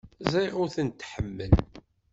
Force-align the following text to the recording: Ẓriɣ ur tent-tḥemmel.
Ẓriɣ 0.31 0.55
ur 0.63 0.69
tent-tḥemmel. 0.75 1.51